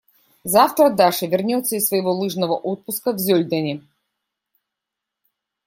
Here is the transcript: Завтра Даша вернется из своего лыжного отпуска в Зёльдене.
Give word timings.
Завтра 0.43 0.89
Даша 0.89 1.27
вернется 1.27 1.75
из 1.75 1.85
своего 1.87 2.11
лыжного 2.11 2.55
отпуска 2.55 3.11
в 3.13 3.19
Зёльдене. 3.19 3.83